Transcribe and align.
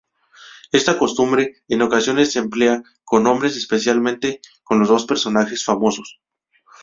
Esta 0.71 0.97
costumbre 0.97 1.61
en 1.67 1.83
ocasiones 1.83 2.31
se 2.31 2.39
emplea 2.39 2.81
con 3.03 3.21
nombres, 3.21 3.55
especialmente 3.55 4.41
con 4.63 4.79
los 4.79 4.89
de 5.03 5.07
personajes 5.07 5.63
famosos. 5.63 6.19